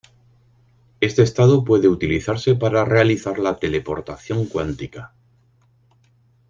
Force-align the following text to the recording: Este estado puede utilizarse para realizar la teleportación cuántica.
Este 0.99 1.21
estado 1.21 1.63
puede 1.63 1.87
utilizarse 1.87 2.55
para 2.55 2.85
realizar 2.85 3.37
la 3.37 3.59
teleportación 3.59 4.47
cuántica. 4.47 5.13